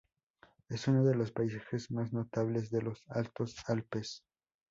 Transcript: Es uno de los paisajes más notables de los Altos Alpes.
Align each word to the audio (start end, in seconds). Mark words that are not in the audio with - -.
Es 0.69 0.87
uno 0.87 1.03
de 1.05 1.13
los 1.13 1.31
paisajes 1.31 1.91
más 1.91 2.11
notables 2.11 2.71
de 2.71 2.81
los 2.81 3.03
Altos 3.07 3.55
Alpes. 3.67 4.23